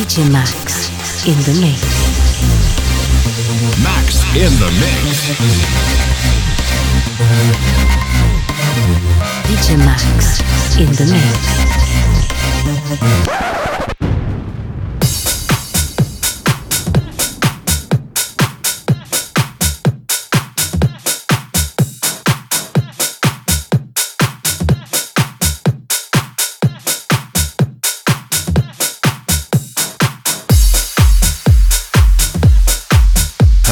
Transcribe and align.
DJ 0.00 0.24
Max 0.32 0.88
in 1.26 1.36
the 1.44 1.52
mix. 1.60 1.82
Max 3.84 4.24
in 4.34 4.50
the 4.58 4.70
mix. 4.80 5.28
DJ 9.44 9.76
Max 9.76 10.40
in 10.78 10.90
the 10.96 11.04
mix. 13.44 13.49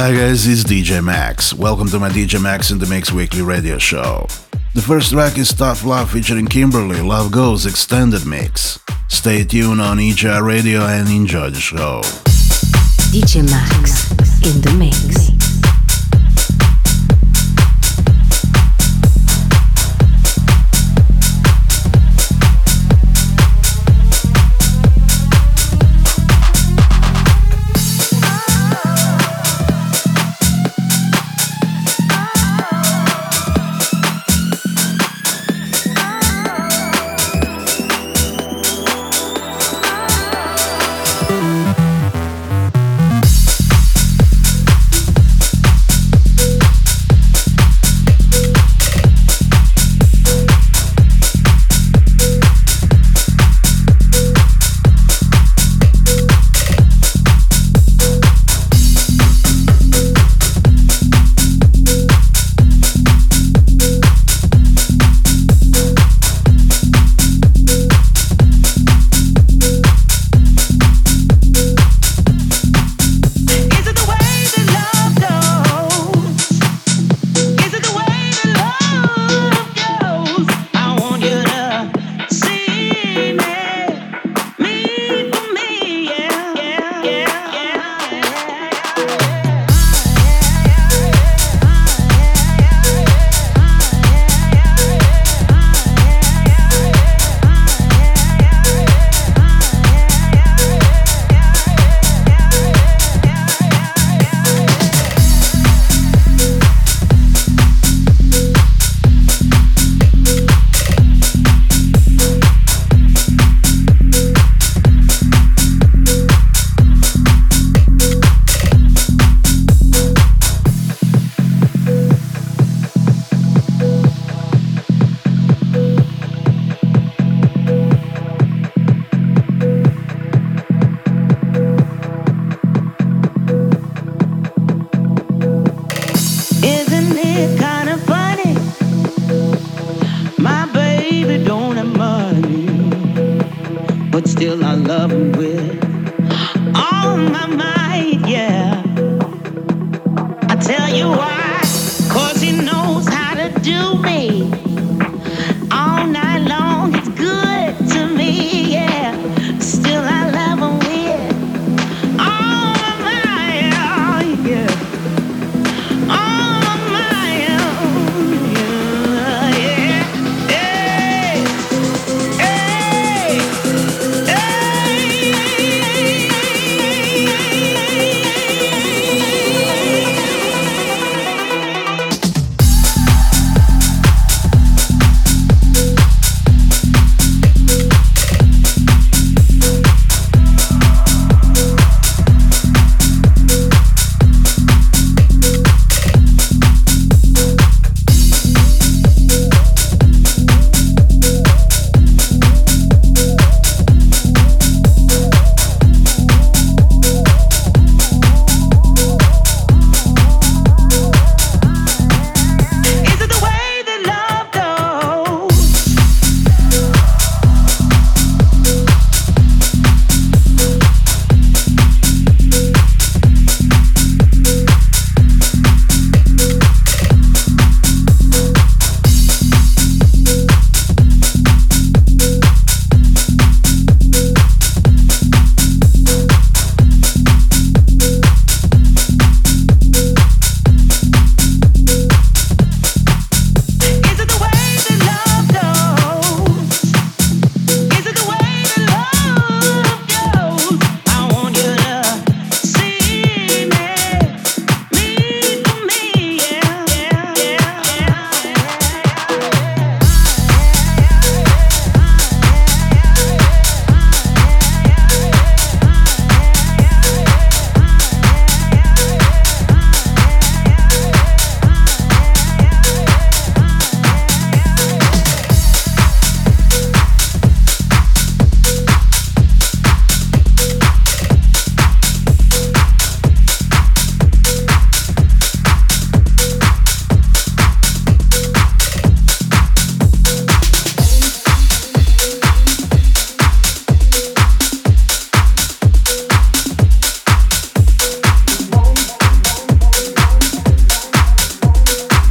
Hi 0.01 0.12
guys, 0.12 0.47
it's 0.47 0.62
DJ 0.62 1.02
Max. 1.02 1.52
Welcome 1.52 1.88
to 1.88 1.98
my 1.98 2.09
DJ 2.09 2.41
Max 2.41 2.70
in 2.70 2.79
the 2.79 2.87
Mix 2.87 3.11
weekly 3.11 3.43
radio 3.43 3.79
show. 3.79 4.29
The 4.77 4.80
first 4.80 5.11
track 5.11 5.37
is 5.37 5.52
Tough 5.52 5.84
Love 5.84 6.12
featuring 6.12 6.47
Kimberly, 6.47 7.01
Love 7.01 7.33
Goes 7.33 7.66
Extended 7.66 8.24
Mix. 8.24 8.79
Stay 9.09 9.43
tuned 9.43 9.80
on 9.80 9.97
EJR 9.97 10.47
Radio 10.47 10.83
and 10.83 11.09
enjoy 11.09 11.51
the 11.51 11.59
show. 11.59 12.02
DJ 13.11 13.43
Max 13.51 14.12
in 14.47 14.61
the 14.61 14.73
mix. 14.79 15.38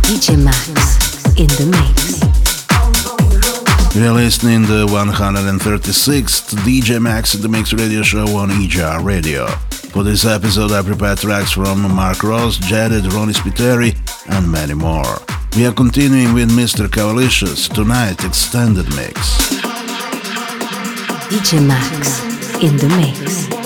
DJ 0.07 0.41
Max 0.41 0.67
in 1.35 1.47
the 1.47 1.65
mix. 1.69 2.21
are 3.97 4.13
listening 4.13 4.61
the 4.61 4.87
136th 4.87 6.55
DJ 6.63 7.01
Max 7.01 7.35
in 7.35 7.41
the 7.41 7.49
Mix 7.49 7.73
radio 7.73 8.01
show 8.03 8.25
on 8.37 8.47
EJR 8.49 9.03
Radio. 9.03 9.47
For 9.91 10.03
this 10.03 10.23
episode, 10.25 10.71
I 10.71 10.81
prepared 10.81 11.17
tracks 11.17 11.51
from 11.51 11.81
Mark 11.93 12.23
Ross, 12.23 12.55
Jared, 12.55 13.11
Ronnie 13.11 13.33
Spiteri, 13.33 13.97
and 14.29 14.49
many 14.49 14.75
more. 14.75 15.17
We 15.57 15.65
are 15.65 15.73
continuing 15.73 16.33
with 16.33 16.51
Mr. 16.51 16.89
Cavalicious 16.89 17.67
tonight 17.67 18.23
extended 18.23 18.85
mix. 18.95 19.17
DJ 21.27 21.67
Max 21.67 22.23
in 22.63 22.77
the 22.77 22.87
mix. 22.95 23.56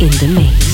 in 0.00 0.08
the 0.08 0.28
mix. 0.28 0.69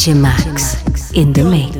DJ 0.00 0.14
Max 0.18 1.12
in 1.12 1.30
the 1.34 1.44
mix. 1.44 1.79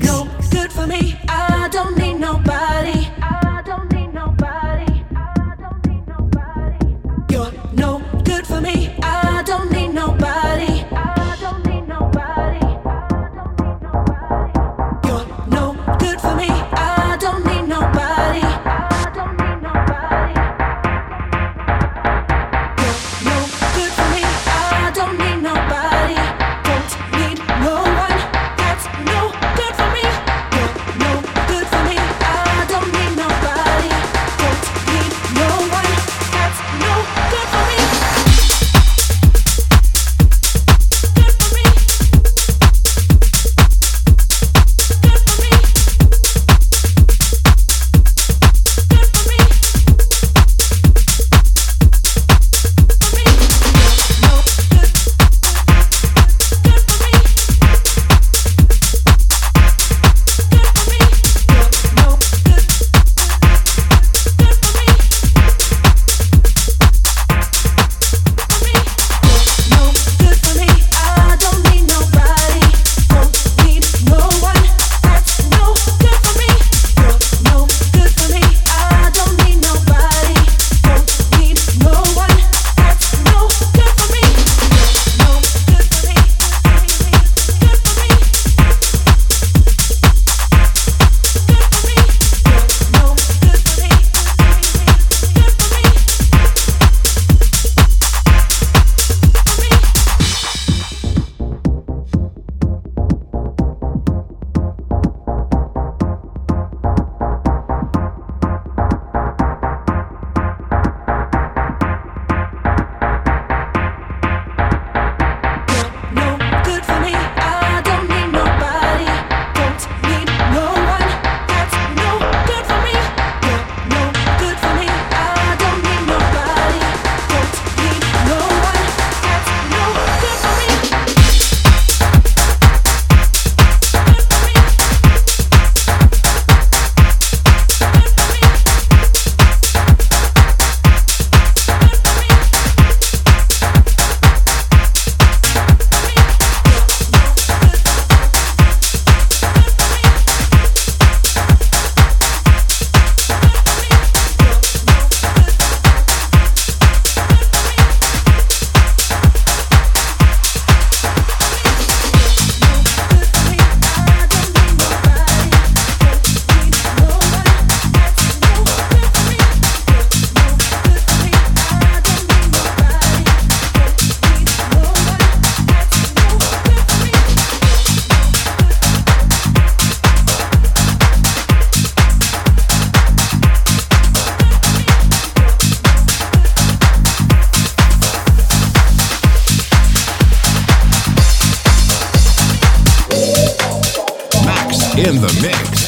In 195.06 195.16
the 195.16 195.40
mix. 195.40 195.79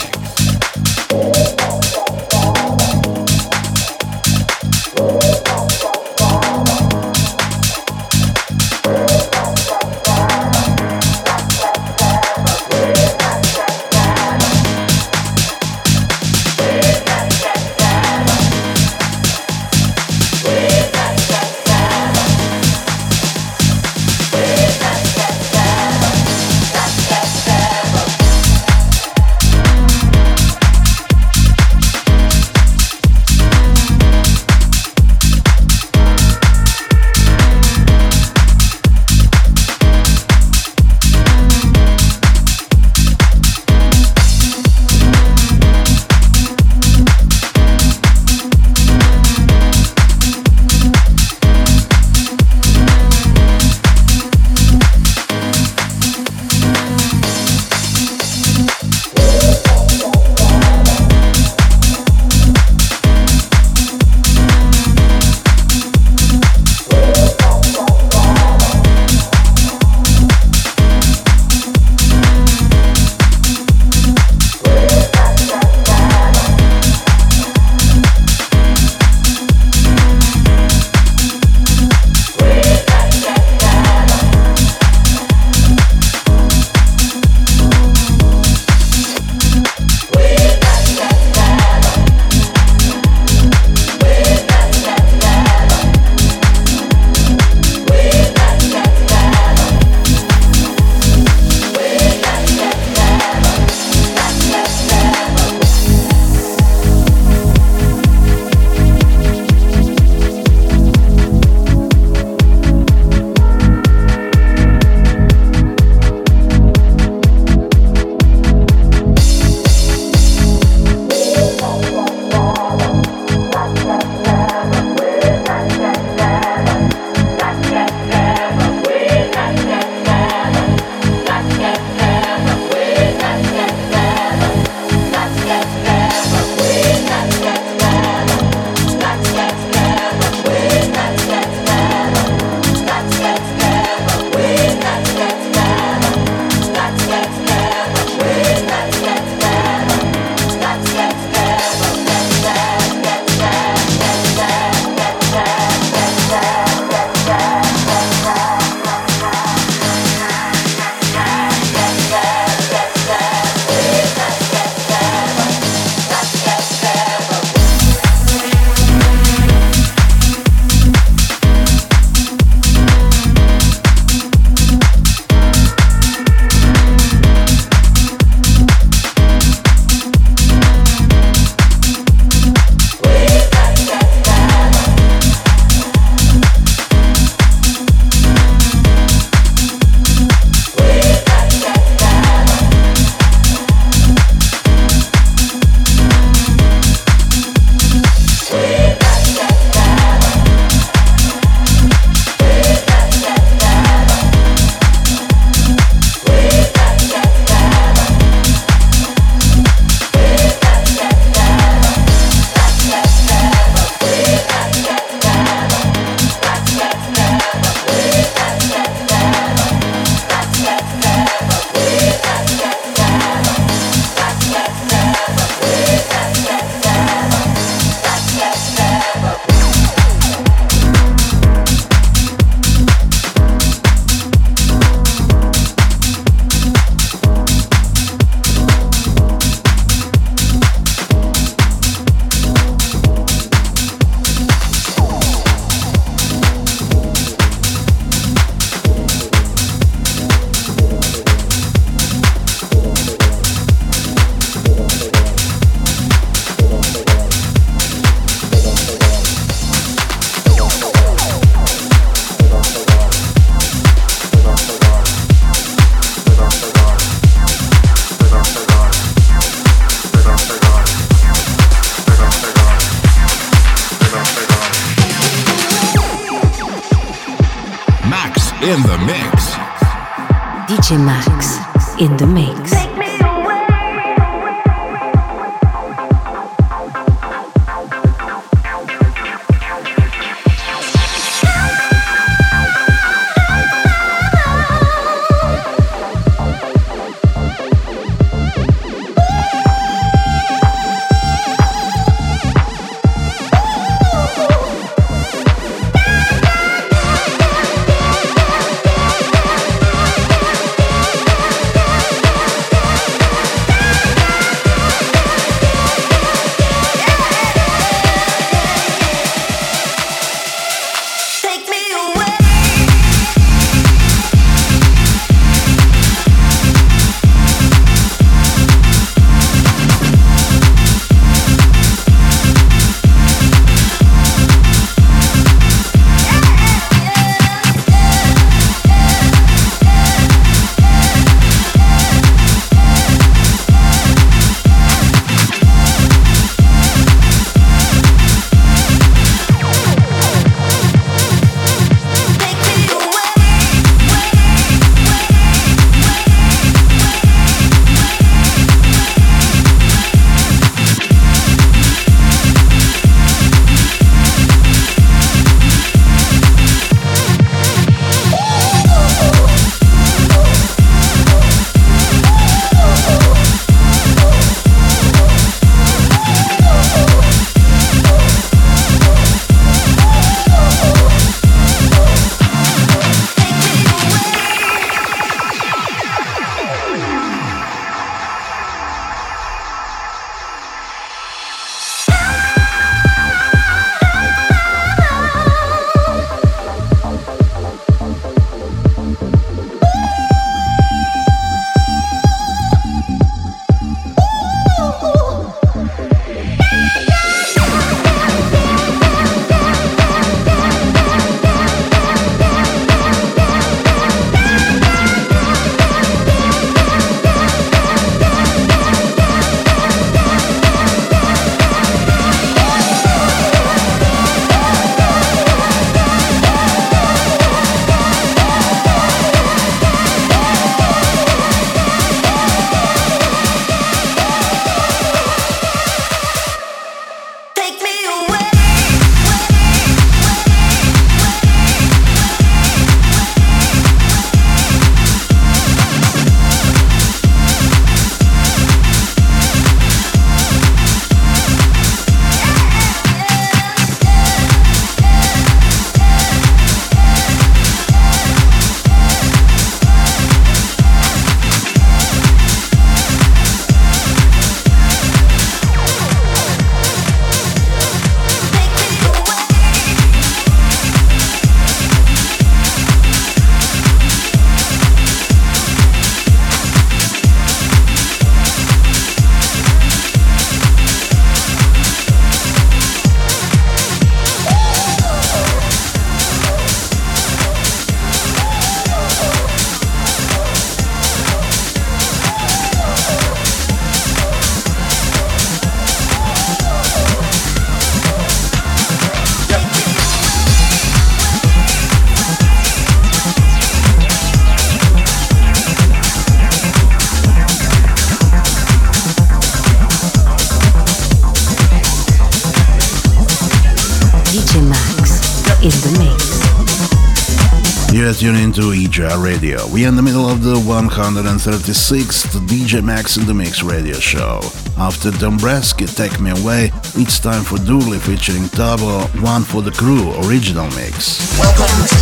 Tune 518.52 518.72
into 518.72 518.88
EJA 518.88 519.22
Radio. 519.22 519.66
We 519.68 519.84
are 519.84 519.88
in 519.88 519.96
the 519.96 520.02
middle 520.02 520.28
of 520.28 520.42
the 520.42 520.54
136th 520.54 522.46
DJ 522.46 522.82
Max 522.82 523.16
in 523.16 523.26
the 523.26 523.34
Mix 523.34 523.62
radio 523.62 523.94
show. 523.94 524.40
After 524.78 525.10
Dombresky 525.10 525.86
Take 525.86 526.20
Me 526.20 526.30
Away, 526.30 526.70
it's 526.94 527.18
time 527.18 527.44
for 527.44 527.58
Dooley 527.58 527.98
featuring 527.98 528.44
Tabo, 528.44 529.04
One 529.22 529.42
for 529.42 529.62
the 529.62 529.70
Crew 529.70 530.12
original 530.26 530.66
mix. 530.76 531.20
Welcome 531.38 531.66
to 531.66 531.94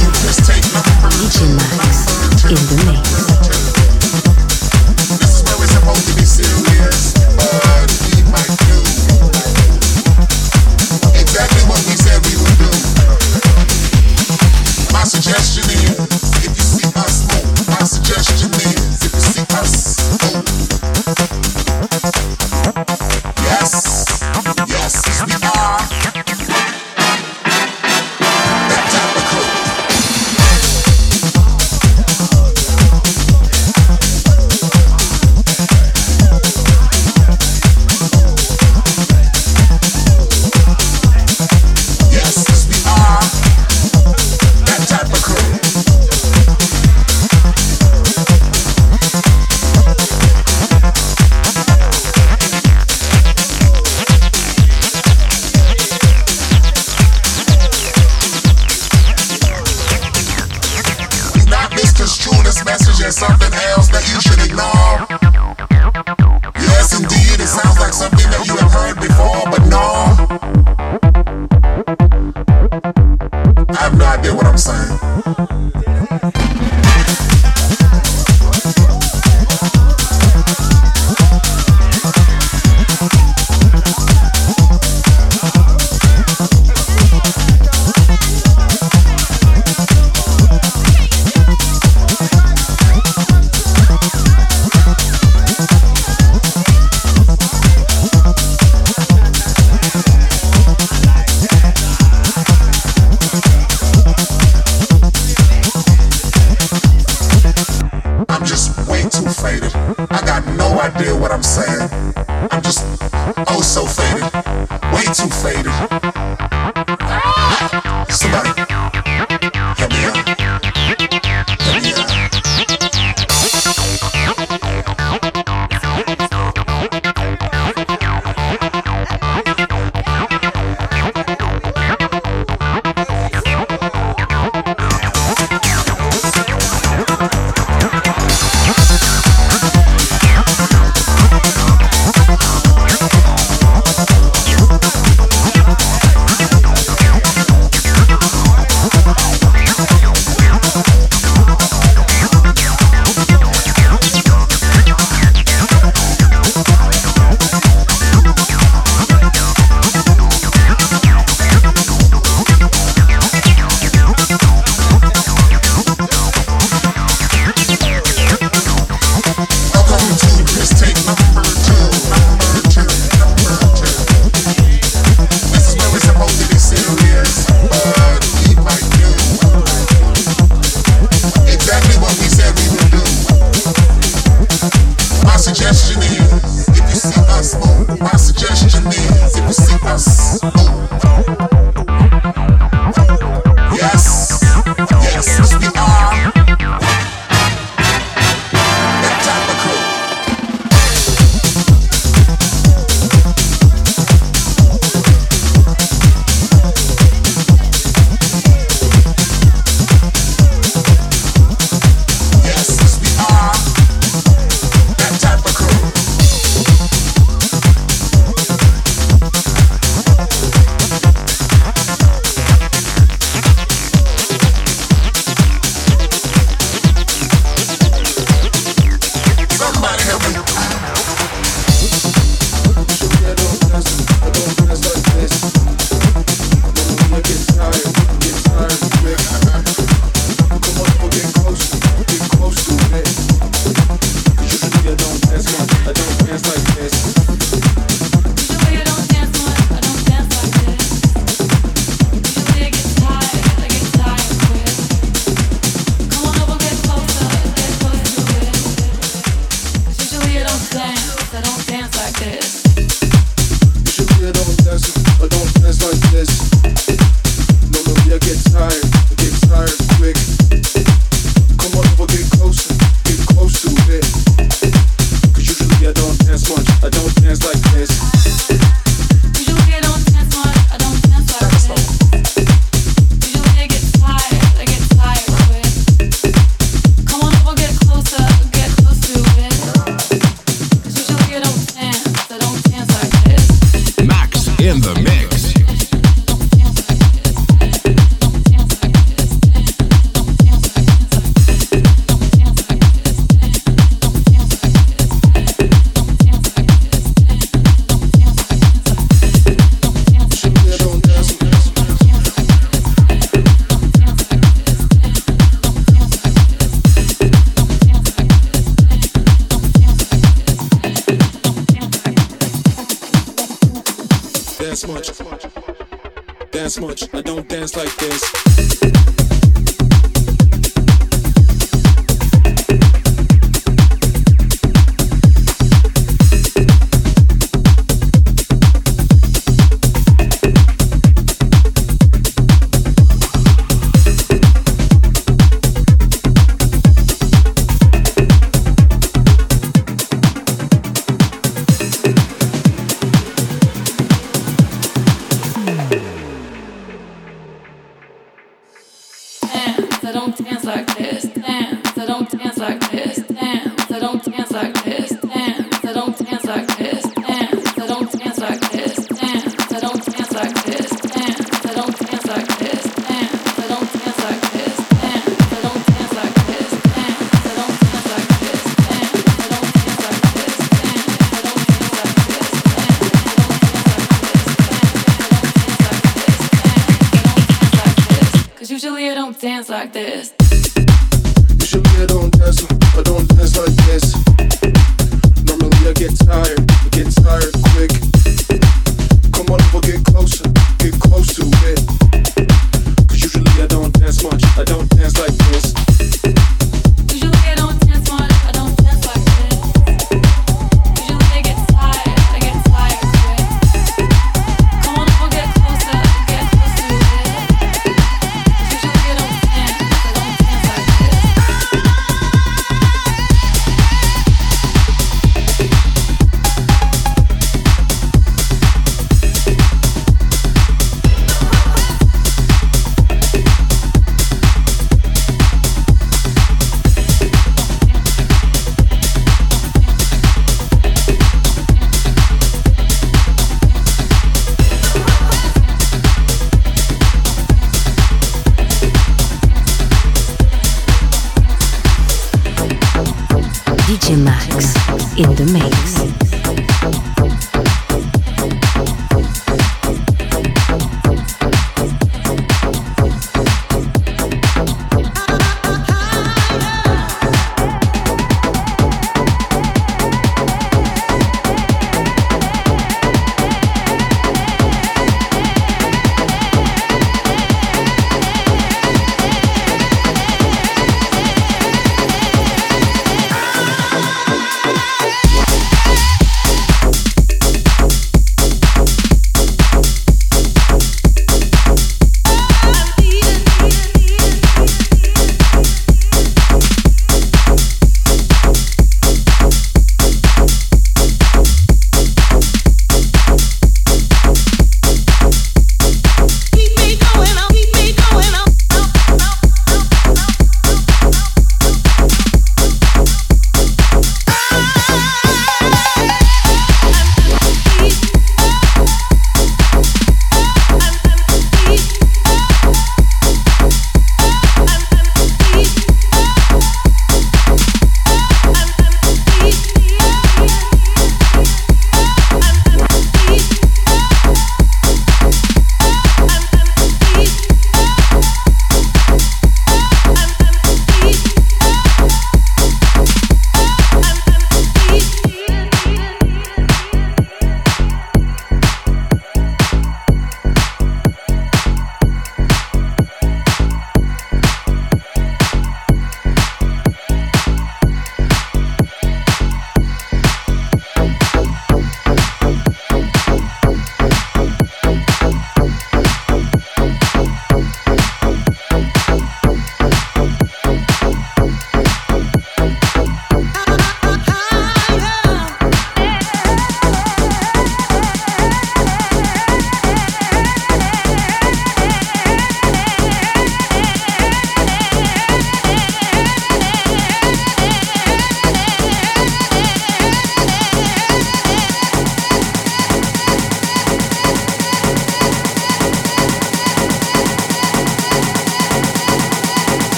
DJ 1.18 1.56
Max 1.56 2.08
in 2.46 2.62
the 2.70 2.76
mix. 2.86 3.10
This 5.18 5.32
is 5.36 5.42
where 5.44 5.58
we're 5.58 5.66
supposed 5.66 6.06
to 6.08 6.14
be 6.14 6.24
serious, 6.24 6.69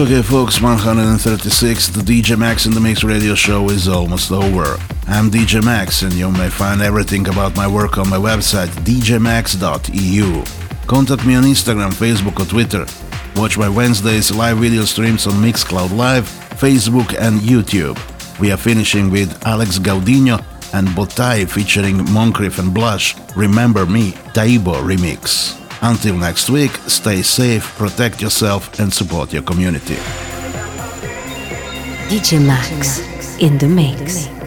Okay, 0.00 0.22
folks, 0.22 0.62
136, 0.62 1.88
the 1.88 2.00
DJ 2.00 2.38
Max 2.38 2.64
in 2.64 2.72
the 2.72 2.80
Mix 2.80 3.04
radio 3.04 3.34
show 3.34 3.68
is 3.68 3.86
almost 3.86 4.32
over. 4.32 4.78
I'm 5.06 5.30
DJ 5.30 5.62
Max, 5.62 6.00
and 6.00 6.14
you 6.14 6.30
may 6.30 6.48
find 6.48 6.80
everything 6.80 7.28
about 7.28 7.54
my 7.54 7.68
work 7.68 7.98
on 7.98 8.08
my 8.08 8.16
website, 8.16 8.68
djmax.eu. 8.86 10.42
Contact 10.86 11.26
me 11.26 11.34
on 11.34 11.42
Instagram, 11.42 11.92
Facebook, 11.92 12.40
or 12.40 12.46
Twitter. 12.46 12.86
Watch 13.38 13.58
my 13.58 13.68
Wednesdays 13.68 14.34
live 14.34 14.56
video 14.56 14.86
streams 14.86 15.26
on 15.26 15.34
Mixcloud 15.34 15.94
Live, 15.94 16.24
Facebook, 16.24 17.14
and 17.20 17.38
YouTube. 17.40 17.98
We 18.40 18.50
are 18.52 18.56
finishing 18.56 19.10
with 19.10 19.46
Alex 19.46 19.78
Gaudino 19.78 20.42
and 20.72 20.88
Botai 20.88 21.46
featuring 21.46 21.98
Moncrieff 22.06 22.58
and 22.58 22.72
Blush, 22.72 23.16
Remember 23.36 23.84
Me, 23.84 24.12
Taibo 24.32 24.76
remix. 24.82 25.59
Until 25.82 26.16
next 26.16 26.50
week, 26.50 26.72
stay 26.86 27.22
safe, 27.22 27.64
protect 27.76 28.20
yourself, 28.20 28.78
and 28.78 28.92
support 28.92 29.32
your 29.32 29.42
community. 29.42 29.96
DJ 32.08 32.44
Max 32.44 33.00
in 33.38 33.56
the 33.58 33.68
mix. 33.68 34.39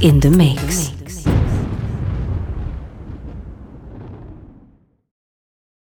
In 0.00 0.18
the 0.20 0.30
mix. 0.30 0.69